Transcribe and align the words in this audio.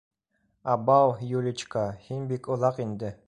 -Абау, 0.75 1.11
Юличка, 1.41 1.85
һин 2.09 2.27
бик 2.33 2.53
оҙаҡ 2.57 2.81
инде. 2.89 3.19